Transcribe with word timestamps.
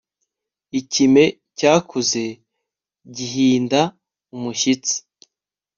ikime 0.79 1.23
cyakuze 1.57 2.25
gihinda 3.15 3.81
umushyitsi 4.35 4.95